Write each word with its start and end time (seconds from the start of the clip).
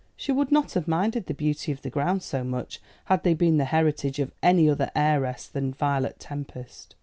She 0.15 0.31
would 0.31 0.51
not 0.51 0.71
have 0.73 0.87
minded 0.87 1.27
the 1.27 1.35
beauty 1.35 1.71
of 1.71 1.83
the 1.83 1.91
grounds 1.91 2.25
so 2.25 2.43
much 2.43 2.81
had 3.05 3.21
they 3.21 3.35
been 3.35 3.57
the 3.57 3.65
heritage 3.65 4.17
of 4.17 4.31
any 4.41 4.67
other 4.67 4.89
heiress 4.95 5.45
than 5.47 5.75
Violet 5.75 6.17
Tempest. 6.19 6.95